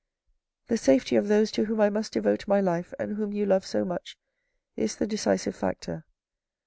[0.65, 3.63] The safety of those to whom I must devote my life, and whom you love
[3.67, 4.17] so much,
[4.75, 6.05] is the decisive factor.